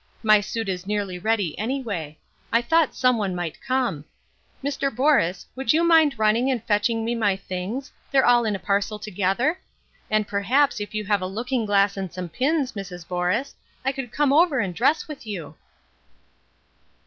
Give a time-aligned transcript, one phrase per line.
[0.23, 2.17] My suit is nearly ready anyway;
[2.51, 4.03] I thought some one might come.
[4.63, 4.89] Mr.
[4.89, 8.97] Borus, would you mind running and fetching me my things, they're all in a parcel
[8.97, 9.59] together?
[10.09, 13.07] And perhaps if you have a looking glass and some pins, Mrs.
[13.07, 13.53] Borus,
[13.85, 15.53] I could come over and dress with you."